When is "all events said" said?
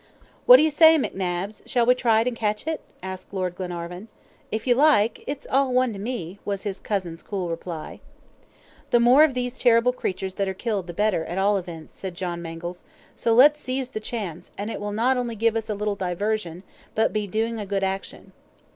11.37-12.15